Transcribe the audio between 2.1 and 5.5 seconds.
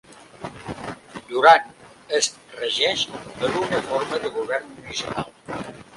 es regeix per una forma de govern municipal.